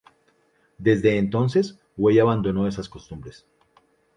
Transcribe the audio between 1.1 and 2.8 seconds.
entonces Way abandonó